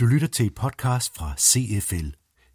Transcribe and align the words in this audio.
Du 0.00 0.06
lytter 0.06 0.26
til 0.26 0.46
et 0.46 0.54
podcast 0.54 1.16
fra 1.16 1.34
CFL. 1.38 2.08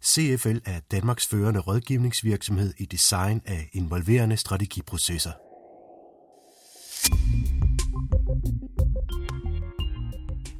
CFL 0.04 0.58
er 0.64 0.80
Danmarks 0.90 1.26
førende 1.26 1.60
rådgivningsvirksomhed 1.60 2.74
i 2.78 2.84
design 2.84 3.40
af 3.46 3.68
involverende 3.72 4.36
strategiprocesser. 4.36 5.32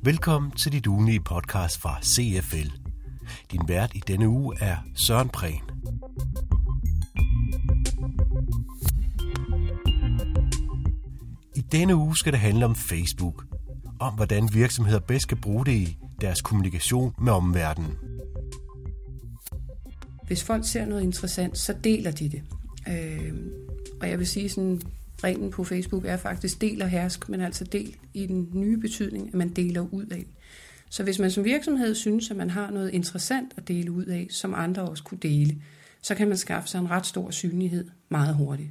Velkommen 0.04 0.50
til 0.50 0.72
dit 0.72 0.86
ugenlige 0.86 1.20
podcast 1.20 1.80
fra 1.80 2.00
CFL. 2.02 2.70
Din 3.52 3.68
vært 3.68 3.94
i 3.94 4.02
denne 4.06 4.28
uge 4.28 4.56
er 4.60 4.76
Søren 5.06 5.28
Prehn. 5.28 5.62
I 11.56 11.60
denne 11.72 11.96
uge 11.96 12.16
skal 12.16 12.32
det 12.32 12.40
handle 12.40 12.64
om 12.64 12.74
Facebook. 12.74 13.44
Om 14.00 14.14
hvordan 14.14 14.48
virksomheder 14.52 15.00
bedst 15.00 15.28
kan 15.28 15.40
bruge 15.40 15.66
det 15.66 15.72
i 15.72 15.98
deres 16.22 16.40
kommunikation 16.40 17.14
med 17.20 17.32
omverdenen. 17.32 17.98
Hvis 20.26 20.44
folk 20.44 20.68
ser 20.68 20.86
noget 20.86 21.02
interessant, 21.02 21.58
så 21.58 21.74
deler 21.84 22.10
de 22.10 22.28
det. 22.28 22.42
Øh, 22.88 23.34
og 24.00 24.08
jeg 24.08 24.18
vil 24.18 24.26
sige 24.26 24.48
sådan, 24.48 24.82
reglen 25.24 25.50
på 25.50 25.64
Facebook 25.64 26.04
er 26.04 26.16
faktisk 26.16 26.60
del 26.60 26.82
og 26.82 26.88
hersk, 26.88 27.28
men 27.28 27.40
altså 27.40 27.64
del 27.64 27.96
i 28.14 28.26
den 28.26 28.48
nye 28.52 28.76
betydning, 28.76 29.28
at 29.28 29.34
man 29.34 29.48
deler 29.48 29.80
ud 29.80 30.06
af. 30.06 30.26
Så 30.90 31.02
hvis 31.02 31.18
man 31.18 31.30
som 31.30 31.44
virksomhed 31.44 31.94
synes, 31.94 32.30
at 32.30 32.36
man 32.36 32.50
har 32.50 32.70
noget 32.70 32.90
interessant 32.90 33.52
at 33.56 33.68
dele 33.68 33.92
ud 33.92 34.04
af, 34.04 34.26
som 34.30 34.54
andre 34.54 34.82
også 34.82 35.04
kunne 35.04 35.20
dele, 35.22 35.62
så 36.02 36.14
kan 36.14 36.28
man 36.28 36.36
skaffe 36.36 36.68
sig 36.68 36.78
en 36.78 36.90
ret 36.90 37.06
stor 37.06 37.30
synlighed 37.30 37.88
meget 38.08 38.34
hurtigt. 38.34 38.70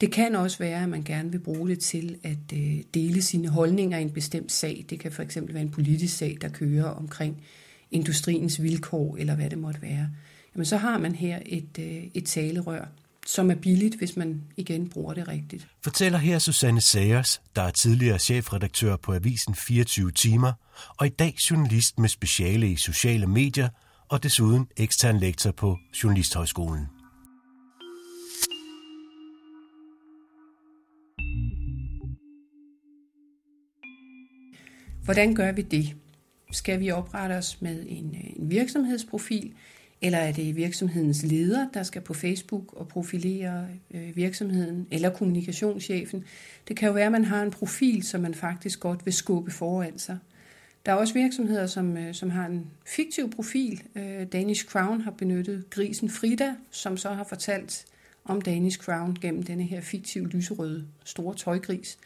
Det 0.00 0.12
kan 0.12 0.34
også 0.34 0.58
være, 0.58 0.82
at 0.82 0.88
man 0.88 1.02
gerne 1.02 1.30
vil 1.30 1.38
bruge 1.38 1.68
det 1.68 1.78
til 1.78 2.16
at 2.22 2.52
øh, 2.54 2.76
dele 2.94 3.22
sine 3.22 3.48
holdninger 3.48 3.98
i 3.98 4.02
en 4.02 4.10
bestemt 4.10 4.52
sag. 4.52 4.84
Det 4.90 5.00
kan 5.00 5.12
for 5.12 5.22
eksempel 5.22 5.54
være 5.54 5.62
en 5.62 5.70
politisk 5.70 6.16
sag, 6.16 6.38
der 6.40 6.48
kører 6.48 6.84
omkring 6.84 7.42
industriens 7.90 8.62
vilkår, 8.62 9.16
eller 9.16 9.34
hvad 9.34 9.50
det 9.50 9.58
måtte 9.58 9.82
være. 9.82 10.08
Jamen, 10.54 10.64
så 10.64 10.76
har 10.76 10.98
man 10.98 11.14
her 11.14 11.38
et, 11.46 11.78
øh, 11.78 12.04
et 12.14 12.24
talerør, 12.24 12.84
som 13.26 13.50
er 13.50 13.54
billigt, 13.54 13.98
hvis 13.98 14.16
man 14.16 14.42
igen 14.56 14.88
bruger 14.88 15.14
det 15.14 15.28
rigtigt. 15.28 15.66
Fortæller 15.84 16.18
her 16.18 16.38
Susanne 16.38 16.80
Sagers, 16.80 17.40
der 17.56 17.62
er 17.62 17.70
tidligere 17.70 18.18
chefredaktør 18.18 18.96
på 18.96 19.14
Avisen 19.14 19.54
24 19.54 20.10
timer, 20.10 20.52
og 20.98 21.06
i 21.06 21.10
dag 21.10 21.34
journalist 21.50 21.98
med 21.98 22.08
speciale 22.08 22.70
i 22.70 22.76
sociale 22.76 23.26
medier, 23.26 23.68
og 24.08 24.22
desuden 24.22 24.66
ekstern 24.76 25.18
lektor 25.18 25.50
på 25.50 25.78
Journalisthøjskolen. 26.02 26.93
Hvordan 35.04 35.34
gør 35.34 35.52
vi 35.52 35.62
det? 35.62 35.96
Skal 36.52 36.80
vi 36.80 36.90
oprette 36.90 37.32
os 37.32 37.62
med 37.62 37.86
en, 37.88 38.14
øh, 38.14 38.30
en 38.36 38.50
virksomhedsprofil, 38.50 39.52
eller 40.02 40.18
er 40.18 40.32
det 40.32 40.56
virksomhedens 40.56 41.22
leder, 41.22 41.66
der 41.74 41.82
skal 41.82 42.02
på 42.02 42.14
Facebook 42.14 42.72
og 42.72 42.88
profilere 42.88 43.66
øh, 43.94 44.16
virksomheden, 44.16 44.86
eller 44.90 45.10
kommunikationschefen? 45.10 46.24
Det 46.68 46.76
kan 46.76 46.86
jo 46.86 46.92
være, 46.92 47.06
at 47.06 47.12
man 47.12 47.24
har 47.24 47.42
en 47.42 47.50
profil, 47.50 48.02
som 48.02 48.20
man 48.20 48.34
faktisk 48.34 48.80
godt 48.80 49.06
vil 49.06 49.12
skubbe 49.12 49.50
foran 49.50 49.98
sig. 49.98 50.18
Der 50.86 50.92
er 50.92 50.96
også 50.96 51.14
virksomheder, 51.14 51.66
som, 51.66 51.96
øh, 51.96 52.14
som 52.14 52.30
har 52.30 52.46
en 52.46 52.66
fiktiv 52.86 53.30
profil. 53.30 53.82
Øh, 53.96 54.26
Danish 54.32 54.66
Crown 54.66 55.00
har 55.00 55.10
benyttet 55.10 55.70
grisen 55.70 56.10
Frida, 56.10 56.54
som 56.70 56.96
så 56.96 57.10
har 57.10 57.24
fortalt 57.24 57.84
om 58.24 58.40
Danish 58.40 58.78
Crown 58.78 59.16
gennem 59.20 59.42
denne 59.42 59.64
her 59.64 59.80
fiktive 59.80 60.28
lyserøde 60.28 60.86
store 61.04 61.34
tøjgris. 61.34 61.98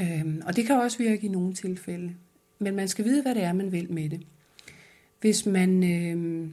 Øhm, 0.00 0.42
og 0.46 0.56
det 0.56 0.66
kan 0.66 0.80
også 0.80 0.98
virke 0.98 1.26
i 1.26 1.28
nogle 1.28 1.54
tilfælde. 1.54 2.14
Men 2.58 2.76
man 2.76 2.88
skal 2.88 3.04
vide, 3.04 3.22
hvad 3.22 3.34
det 3.34 3.42
er, 3.42 3.52
man 3.52 3.72
vil 3.72 3.92
med 3.92 4.10
det. 4.10 4.26
Hvis 5.20 5.46
man 5.46 5.84
øh, 5.84 6.48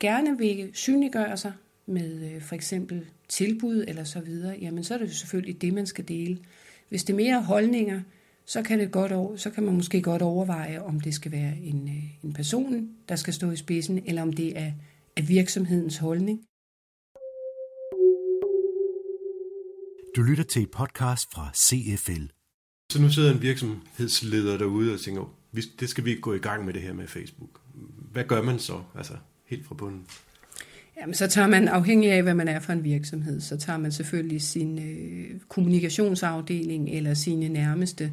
gerne 0.00 0.38
vil 0.38 0.70
synliggøre 0.72 1.36
sig 1.36 1.52
med 1.86 2.34
øh, 2.34 2.42
for 2.42 2.54
eksempel 2.54 3.06
tilbud 3.28 3.84
eller 3.88 4.04
så 4.04 4.20
videre, 4.20 4.56
jamen 4.60 4.84
så 4.84 4.94
er 4.94 4.98
det 4.98 5.08
jo 5.08 5.12
selvfølgelig 5.12 5.62
det, 5.62 5.74
man 5.74 5.86
skal 5.86 6.08
dele. 6.08 6.38
Hvis 6.88 7.04
det 7.04 7.12
er 7.12 7.16
mere 7.16 7.42
holdninger, 7.42 8.00
så 8.46 8.62
kan, 8.62 8.78
det 8.78 8.92
godt, 8.92 9.40
så 9.40 9.50
kan 9.50 9.62
man 9.62 9.74
måske 9.74 10.02
godt 10.02 10.22
overveje, 10.22 10.82
om 10.82 11.00
det 11.00 11.14
skal 11.14 11.32
være 11.32 11.56
en, 11.56 11.88
øh, 11.88 12.24
en 12.24 12.32
person, 12.32 12.90
der 13.08 13.16
skal 13.16 13.34
stå 13.34 13.50
i 13.50 13.56
spidsen, 13.56 14.02
eller 14.06 14.22
om 14.22 14.32
det 14.32 14.58
er, 14.58 14.72
er 15.16 15.22
virksomhedens 15.22 15.96
holdning. 15.96 16.40
Du 20.16 20.22
lytter 20.22 20.44
til 20.44 20.62
et 20.62 20.70
podcast 20.70 21.24
fra 21.32 21.50
CFL. 21.54 22.41
Så 22.92 23.02
nu 23.02 23.10
sidder 23.10 23.32
en 23.32 23.42
virksomhedsleder 23.42 24.58
derude 24.58 24.94
og 24.94 25.00
tænker, 25.00 25.34
det 25.80 25.88
skal 25.88 26.04
vi 26.04 26.14
gå 26.14 26.34
i 26.34 26.38
gang 26.38 26.64
med 26.64 26.74
det 26.74 26.82
her 26.82 26.92
med 26.92 27.06
Facebook. 27.06 27.60
Hvad 28.12 28.24
gør 28.24 28.42
man 28.42 28.58
så, 28.58 28.80
altså 28.96 29.12
helt 29.46 29.66
fra 29.66 29.74
bunden? 29.74 30.06
Jamen, 31.00 31.14
så 31.14 31.26
tager 31.26 31.48
man, 31.48 31.68
afhængig 31.68 32.12
af 32.12 32.22
hvad 32.22 32.34
man 32.34 32.48
er 32.48 32.60
for 32.60 32.72
en 32.72 32.84
virksomhed, 32.84 33.40
så 33.40 33.56
tager 33.56 33.78
man 33.78 33.92
selvfølgelig 33.92 34.42
sin 34.42 34.78
øh, 34.78 35.40
kommunikationsafdeling 35.48 36.90
eller 36.90 37.14
sine 37.14 37.48
nærmeste 37.48 38.12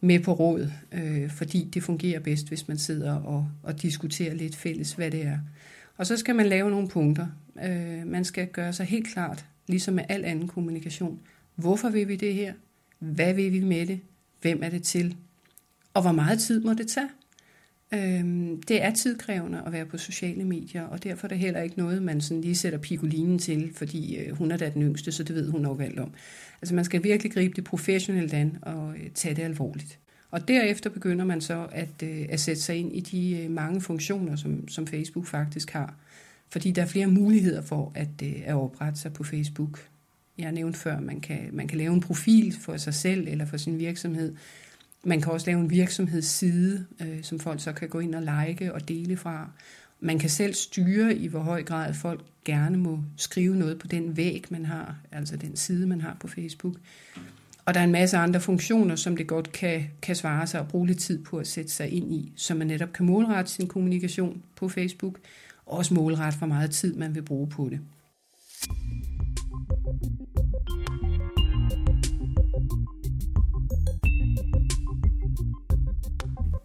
med 0.00 0.20
på 0.20 0.32
råd, 0.32 0.70
øh, 0.92 1.30
fordi 1.30 1.70
det 1.74 1.82
fungerer 1.82 2.20
bedst, 2.20 2.48
hvis 2.48 2.68
man 2.68 2.78
sidder 2.78 3.14
og, 3.14 3.48
og 3.62 3.82
diskuterer 3.82 4.34
lidt 4.34 4.56
fælles, 4.56 4.92
hvad 4.92 5.10
det 5.10 5.22
er. 5.22 5.38
Og 5.96 6.06
så 6.06 6.16
skal 6.16 6.34
man 6.34 6.46
lave 6.46 6.70
nogle 6.70 6.88
punkter. 6.88 7.26
Øh, 7.64 8.06
man 8.06 8.24
skal 8.24 8.46
gøre 8.46 8.72
sig 8.72 8.86
helt 8.86 9.08
klart, 9.08 9.44
ligesom 9.68 9.94
med 9.94 10.04
al 10.08 10.24
anden 10.24 10.48
kommunikation, 10.48 11.20
hvorfor 11.54 11.90
vil 11.90 12.08
vi 12.08 12.16
det 12.16 12.34
her? 12.34 12.52
Hvad 13.02 13.34
vil 13.34 13.52
vi 13.52 13.60
med 13.60 13.86
det? 13.86 14.00
Hvem 14.40 14.62
er 14.62 14.68
det 14.68 14.82
til? 14.82 15.16
Og 15.94 16.02
hvor 16.02 16.12
meget 16.12 16.40
tid 16.40 16.60
må 16.60 16.74
det 16.74 16.88
tage? 16.88 17.08
Øhm, 17.94 18.62
det 18.62 18.82
er 18.82 18.90
tidkrævende 18.90 19.62
at 19.66 19.72
være 19.72 19.86
på 19.86 19.98
sociale 19.98 20.44
medier, 20.44 20.82
og 20.82 21.04
derfor 21.04 21.26
er 21.26 21.28
det 21.28 21.38
heller 21.38 21.60
ikke 21.60 21.78
noget, 21.78 22.02
man 22.02 22.20
sådan 22.20 22.40
lige 22.40 22.54
sætter 22.54 22.78
pigolinen 22.78 23.38
til, 23.38 23.70
fordi 23.74 24.16
øh, 24.16 24.36
hun 24.36 24.50
er 24.50 24.56
da 24.56 24.70
den 24.70 24.82
yngste, 24.82 25.12
så 25.12 25.22
det 25.22 25.36
ved 25.36 25.50
hun 25.50 25.60
nok 25.60 25.80
alt 25.80 25.98
om. 25.98 26.12
Altså 26.62 26.74
man 26.74 26.84
skal 26.84 27.04
virkelig 27.04 27.32
gribe 27.32 27.54
det 27.54 27.64
professionelt 27.64 28.34
an 28.34 28.58
og 28.62 28.94
øh, 28.94 29.10
tage 29.10 29.34
det 29.34 29.42
alvorligt. 29.42 29.98
Og 30.30 30.48
derefter 30.48 30.90
begynder 30.90 31.24
man 31.24 31.40
så 31.40 31.66
at, 31.72 32.02
øh, 32.02 32.26
at 32.28 32.40
sætte 32.40 32.62
sig 32.62 32.76
ind 32.76 32.96
i 32.96 33.00
de 33.00 33.36
øh, 33.36 33.50
mange 33.50 33.80
funktioner, 33.80 34.36
som, 34.36 34.68
som 34.68 34.86
Facebook 34.86 35.26
faktisk 35.26 35.70
har. 35.70 35.94
Fordi 36.50 36.70
der 36.70 36.82
er 36.82 36.86
flere 36.86 37.06
muligheder 37.06 37.62
for 37.62 37.92
at, 37.94 38.22
øh, 38.22 38.42
at 38.44 38.54
oprette 38.54 39.00
sig 39.00 39.12
på 39.12 39.24
Facebook. 39.24 39.91
Jeg 40.38 40.52
nævnte 40.52 40.78
før, 40.78 41.00
man 41.00 41.20
kan, 41.20 41.48
man 41.52 41.68
kan 41.68 41.78
lave 41.78 41.94
en 41.94 42.00
profil 42.00 42.56
for 42.60 42.76
sig 42.76 42.94
selv 42.94 43.28
eller 43.28 43.44
for 43.44 43.56
sin 43.56 43.78
virksomhed. 43.78 44.34
Man 45.04 45.20
kan 45.20 45.32
også 45.32 45.46
lave 45.46 45.60
en 45.60 45.70
virksomhedsside, 45.70 46.86
øh, 47.00 47.22
som 47.22 47.40
folk 47.40 47.60
så 47.60 47.72
kan 47.72 47.88
gå 47.88 47.98
ind 47.98 48.14
og 48.14 48.22
like 48.22 48.74
og 48.74 48.88
dele 48.88 49.16
fra. 49.16 49.50
Man 50.00 50.18
kan 50.18 50.30
selv 50.30 50.54
styre 50.54 51.14
i 51.14 51.26
hvor 51.26 51.40
høj 51.40 51.62
grad 51.62 51.94
folk 51.94 52.24
gerne 52.44 52.78
må 52.78 52.98
skrive 53.16 53.56
noget 53.56 53.78
på 53.78 53.86
den 53.86 54.16
væg, 54.16 54.44
man 54.50 54.66
har, 54.66 54.96
altså 55.12 55.36
den 55.36 55.56
side, 55.56 55.86
man 55.86 56.00
har 56.00 56.16
på 56.20 56.28
Facebook. 56.28 56.74
Og 57.64 57.74
der 57.74 57.80
er 57.80 57.84
en 57.84 57.92
masse 57.92 58.16
andre 58.16 58.40
funktioner, 58.40 58.96
som 58.96 59.16
det 59.16 59.26
godt 59.26 59.52
kan, 59.52 59.84
kan 60.02 60.16
svare 60.16 60.46
sig 60.46 60.60
og 60.60 60.68
bruge 60.68 60.86
lidt 60.86 60.98
tid 60.98 61.24
på 61.24 61.38
at 61.38 61.46
sætte 61.46 61.70
sig 61.70 61.90
ind 61.90 62.14
i, 62.14 62.32
så 62.36 62.54
man 62.54 62.66
netop 62.66 62.92
kan 62.92 63.06
målrette 63.06 63.50
sin 63.50 63.68
kommunikation 63.68 64.42
på 64.56 64.68
Facebook, 64.68 65.18
og 65.66 65.78
også 65.78 65.94
målrette, 65.94 66.38
hvor 66.38 66.46
meget 66.46 66.70
tid 66.70 66.94
man 66.94 67.14
vil 67.14 67.22
bruge 67.22 67.48
på 67.48 67.68
det. 67.70 67.80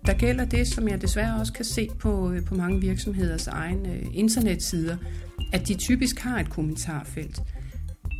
Der 0.07 0.13
gælder 0.13 0.45
det, 0.45 0.67
som 0.67 0.87
jeg 0.87 1.01
desværre 1.01 1.39
også 1.39 1.53
kan 1.53 1.65
se 1.65 1.89
på, 1.99 2.31
øh, 2.31 2.45
på 2.45 2.55
mange 2.55 2.81
virksomheders 2.81 3.47
egne 3.47 3.93
øh, 3.93 4.05
internetsider, 4.13 4.97
at 5.53 5.67
de 5.67 5.75
typisk 5.75 6.19
har 6.19 6.39
et 6.39 6.49
kommentarfelt. 6.49 7.41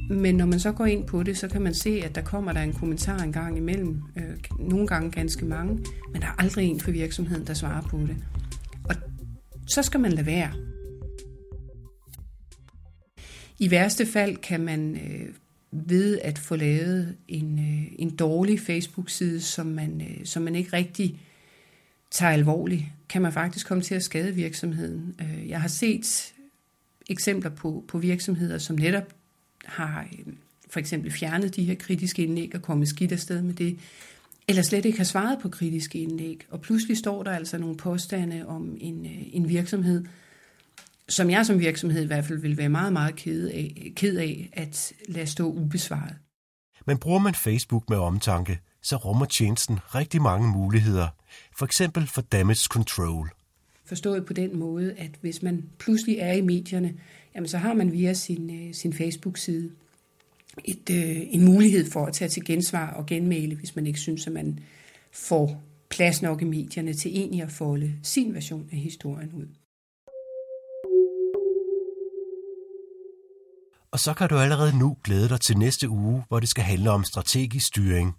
Men 0.10 0.36
når 0.36 0.46
man 0.46 0.60
så 0.60 0.72
går 0.72 0.86
ind 0.86 1.08
på 1.08 1.24
det, 1.24 1.38
så 1.38 1.48
kan 1.48 1.62
man 1.62 1.74
se, 1.74 2.02
at 2.04 2.16
der 2.16 2.22
kommer 2.22 2.54
der 2.54 2.62
en 2.62 2.74
kommentar 2.74 3.18
en 3.20 3.34
gang 3.34 3.58
imellem. 3.58 4.02
Øh, 4.18 4.24
nogle 4.60 4.88
gange 4.88 5.12
ganske 5.12 5.46
mange, 5.46 5.74
men 6.14 6.22
der 6.22 6.28
er 6.28 6.42
aldrig 6.42 6.68
en 6.68 6.80
for 6.80 6.92
virksomheden, 6.92 7.48
der 7.48 7.54
svarer 7.54 7.82
på 7.82 7.98
det. 7.98 8.18
Og 8.84 8.96
så 9.68 9.84
skal 9.84 10.00
man 10.00 10.12
lade 10.12 10.26
være. 10.26 10.52
I 13.60 13.72
værste 13.72 14.06
fald 14.06 14.38
kan 14.38 14.62
man 14.62 14.96
øh, 14.96 15.28
ved 15.72 16.20
at 16.24 16.40
få 16.40 16.56
lavet 16.56 17.16
en, 17.28 17.60
øh, 17.60 17.92
en 18.00 18.16
dårlig 18.16 18.60
Facebook-side, 18.60 19.42
som 19.42 19.66
man, 19.66 20.02
øh, 20.02 20.26
som 20.26 20.44
man 20.44 20.56
ikke 20.56 20.74
rigtig 20.74 21.20
tager 22.12 22.34
alvorligt, 22.34 22.86
kan 23.10 23.22
man 23.22 23.34
faktisk 23.34 23.68
komme 23.68 23.84
til 23.84 23.96
at 23.96 24.04
skade 24.04 24.36
virksomheden. 24.36 25.16
Øh, 25.22 25.50
jeg 25.50 25.62
har 25.62 25.68
set 25.68 26.34
eksempler 27.10 27.50
på, 27.50 27.84
på 27.88 27.98
virksomheder, 27.98 28.58
som 28.58 28.76
netop 28.76 29.14
har 29.66 30.08
øh, 30.12 30.34
for 30.70 30.80
eksempel 30.80 31.12
fjernet 31.12 31.56
de 31.56 31.64
her 31.64 31.76
kritiske 31.76 32.24
indlæg 32.24 32.56
og 32.56 32.62
kommet 32.62 32.88
skidt 32.88 33.12
afsted 33.12 33.42
med 33.42 33.54
det, 33.54 33.80
eller 34.48 34.62
slet 34.62 34.86
ikke 34.86 34.98
har 34.98 35.06
svaret 35.06 35.40
på 35.42 35.50
kritiske 35.50 36.00
indlæg. 36.00 36.46
Og 36.50 36.62
pludselig 36.62 36.98
står 36.98 37.24
der 37.24 37.32
altså 37.32 37.58
nogle 37.58 37.78
påstande 37.78 38.48
om 38.48 38.78
en, 38.80 39.06
øh, 39.06 39.24
en 39.32 39.50
virksomhed, 39.50 40.06
som 41.10 41.30
jeg 41.30 41.46
som 41.46 41.60
virksomhed 41.60 42.04
i 42.04 42.08
hvert 42.08 42.26
fald 42.26 42.40
vil 42.40 42.58
være 42.58 42.70
meget, 42.70 42.94
meget 42.94 43.16
ked 43.16 43.48
af, 43.48 43.92
ked 43.96 44.18
af 44.18 44.50
at 44.54 44.94
lade 45.08 45.28
stå 45.28 45.52
ubesvaret. 45.52 46.16
Men 46.86 46.98
bruger 46.98 47.20
man 47.20 47.36
Facebook 47.36 47.90
med 47.90 47.98
omtanke, 47.98 48.60
så 48.82 48.96
rummer 48.96 49.26
tjenesten 49.26 49.80
rigtig 49.96 50.22
mange 50.22 50.48
muligheder, 50.48 51.08
for 51.58 51.66
eksempel 51.66 52.08
for 52.08 52.22
damage 52.22 52.66
control. 52.70 53.30
Forstået 53.86 54.26
på 54.26 54.34
den 54.34 54.60
måde, 54.60 54.94
at 54.98 55.12
hvis 55.22 55.44
man 55.44 55.70
pludselig 55.80 56.18
er 56.20 56.34
i 56.34 56.42
medierne, 56.42 56.94
jamen 57.36 57.48
så 57.48 57.58
har 57.58 57.74
man 57.74 57.92
via 57.92 58.14
sin, 58.14 58.74
sin 58.74 58.94
Facebook-side 58.94 59.72
et, 60.66 60.90
øh, 60.90 61.18
en 61.30 61.46
mulighed 61.46 61.92
for 61.92 62.06
at 62.06 62.14
tage 62.14 62.30
til 62.30 62.46
gensvar 62.46 62.92
og 62.94 63.06
genmale, 63.06 63.56
hvis 63.56 63.76
man 63.76 63.88
ikke 63.88 64.00
synes, 64.00 64.28
at 64.28 64.34
man 64.34 64.60
får 65.14 65.64
plads 65.90 66.22
nok 66.22 66.42
i 66.42 66.46
medierne 66.46 66.94
til 66.94 67.12
egentlig 67.12 67.42
at 67.42 67.52
folde 67.52 67.94
sin 68.04 68.34
version 68.34 68.70
af 68.72 68.78
historien 68.78 69.34
ud. 69.34 69.48
Og 73.92 74.00
så 74.00 74.14
kan 74.14 74.30
du 74.30 74.36
allerede 74.36 74.80
nu 74.80 74.98
glæde 75.04 75.30
dig 75.30 75.42
til 75.42 75.58
næste 75.58 75.90
uge, 75.90 76.24
hvor 76.28 76.40
det 76.40 76.50
skal 76.50 76.64
handle 76.64 76.90
om 76.92 77.04
strategisk 77.04 77.68
styring. 77.68 78.16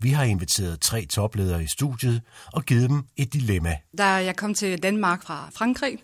Vi 0.00 0.10
har 0.10 0.24
inviteret 0.24 0.80
tre 0.80 1.06
topledere 1.06 1.62
i 1.62 1.66
studiet 1.66 2.22
og 2.52 2.64
givet 2.64 2.90
dem 2.90 3.02
et 3.16 3.32
dilemma. 3.32 3.76
Da 3.98 4.04
jeg 4.04 4.36
kom 4.36 4.54
til 4.54 4.82
Danmark 4.82 5.22
fra 5.22 5.50
Frankrig, 5.54 5.98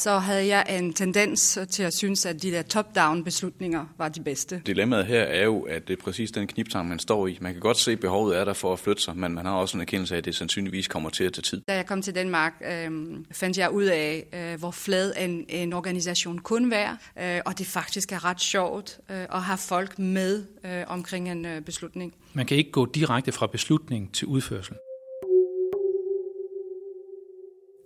så 0.00 0.18
havde 0.18 0.46
jeg 0.46 0.66
en 0.68 0.92
tendens 0.92 1.58
til 1.70 1.82
at 1.82 1.94
synes, 1.94 2.26
at 2.26 2.42
de 2.42 2.50
der 2.50 2.62
top-down 2.62 3.24
beslutninger 3.24 3.86
var 3.98 4.08
de 4.08 4.22
bedste. 4.22 4.62
Dilemmaet 4.66 5.06
her 5.06 5.22
er 5.22 5.44
jo, 5.44 5.60
at 5.60 5.88
det 5.88 5.98
er 5.98 6.02
præcis 6.02 6.30
den 6.30 6.46
kniptang, 6.46 6.88
man 6.88 6.98
står 6.98 7.26
i. 7.26 7.38
Man 7.40 7.52
kan 7.52 7.60
godt 7.60 7.76
se, 7.76 7.92
at 7.92 8.00
behovet 8.00 8.36
er 8.36 8.44
der 8.44 8.52
for 8.52 8.72
at 8.72 8.78
flytte 8.78 9.02
sig, 9.02 9.16
men 9.16 9.34
man 9.34 9.46
har 9.46 9.52
også 9.52 9.76
en 9.76 9.80
erkendelse 9.80 10.14
af, 10.14 10.18
at 10.18 10.24
det 10.24 10.34
sandsynligvis 10.34 10.88
kommer 10.88 11.10
til 11.10 11.24
at 11.24 11.32
tage 11.32 11.42
tid. 11.42 11.62
Da 11.68 11.74
jeg 11.74 11.86
kom 11.86 12.02
til 12.02 12.14
Danmark, 12.14 12.52
øh, 12.64 12.90
fandt 13.32 13.58
jeg 13.58 13.70
ud 13.70 13.84
af, 13.84 14.26
øh, 14.32 14.58
hvor 14.58 14.70
flad 14.70 15.12
en, 15.18 15.44
en 15.48 15.72
organisation 15.72 16.38
kunne 16.38 16.70
være, 16.70 16.96
øh, 17.22 17.40
og 17.46 17.58
det 17.58 17.66
faktisk 17.66 18.12
er 18.12 18.24
ret 18.24 18.40
sjovt 18.40 18.98
øh, 19.10 19.16
at 19.16 19.42
have 19.42 19.58
folk 19.58 19.98
med 19.98 20.44
øh, 20.64 20.84
omkring 20.86 21.30
en 21.30 21.46
øh, 21.46 21.60
beslutning. 21.60 22.14
Man 22.32 22.46
kan 22.46 22.56
ikke 22.56 22.70
gå 22.70 22.86
direkte 22.86 23.32
fra 23.32 23.46
beslutning 23.46 24.14
til 24.14 24.26
udførsel. 24.26 24.74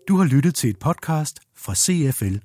Du 0.08 0.16
har 0.16 0.24
lyttet 0.24 0.54
til 0.54 0.70
et 0.70 0.78
podcast 0.78 1.40
fra 1.56 1.74
CFL 1.74 2.36